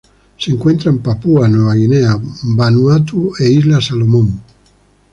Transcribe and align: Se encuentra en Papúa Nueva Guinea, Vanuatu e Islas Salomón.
Se 0.35 0.49
encuentra 0.49 0.89
en 0.89 0.97
Papúa 0.97 1.47
Nueva 1.47 1.75
Guinea, 1.75 2.19
Vanuatu 2.55 3.33
e 3.39 3.51
Islas 3.51 3.85
Salomón. 3.85 4.41